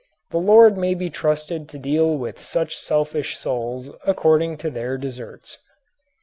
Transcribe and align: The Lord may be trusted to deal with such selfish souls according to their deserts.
The 0.31 0.39
Lord 0.39 0.77
may 0.79 0.95
be 0.95 1.11
trusted 1.11 1.69
to 1.69 1.77
deal 1.77 2.17
with 2.17 2.39
such 2.41 2.75
selfish 2.75 3.37
souls 3.37 3.91
according 4.03 4.57
to 4.65 4.71
their 4.71 4.97
deserts. 4.97 5.59